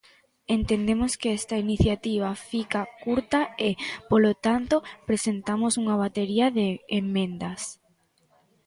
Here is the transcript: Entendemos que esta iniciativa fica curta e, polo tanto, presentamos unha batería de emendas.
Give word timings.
Entendemos 0.57 1.15
que 1.21 1.31
esta 1.39 1.55
iniciativa 1.65 2.33
fica 2.51 2.81
curta 3.03 3.39
e, 3.67 3.69
polo 4.09 4.31
tanto, 4.47 4.75
presentamos 5.09 5.73
unha 5.81 5.95
batería 6.03 6.47
de 6.57 6.67
emendas. 7.01 7.61